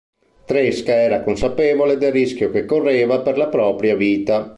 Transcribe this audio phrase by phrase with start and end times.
[0.45, 4.49] Tresca era consapevole del rischio che correva per la propria vita.